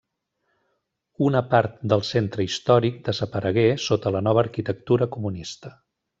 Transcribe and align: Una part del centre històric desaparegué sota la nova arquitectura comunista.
Una 1.25 1.41
part 1.51 1.75
del 1.93 2.03
centre 2.13 2.45
històric 2.47 2.97
desaparegué 3.09 3.67
sota 3.91 4.13
la 4.17 4.23
nova 4.31 4.43
arquitectura 4.47 5.11
comunista. 5.19 5.77